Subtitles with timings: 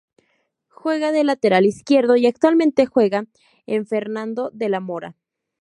[0.69, 3.25] Juega de lateral izquierdo y actualmente juega
[3.67, 5.15] en Fernando de la Mora.